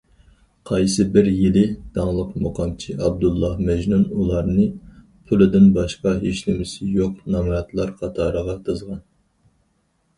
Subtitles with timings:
[0.67, 1.61] قايسىبىر يىلى
[1.97, 4.65] داڭلىق مۇقامچى ئابدۇللا مەجنۇن ئۇلارنى«
[5.33, 9.03] پۇلدىن باشقا ھېچنېمىسى يوق نامراتلار» قاتارىغا تىزغان.